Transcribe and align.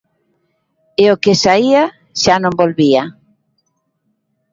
E 1.03 1.05
o 1.13 1.15
que 1.23 1.33
saía 1.43 1.83
xa 2.21 2.35
non 2.43 2.57
volvía. 2.61 3.03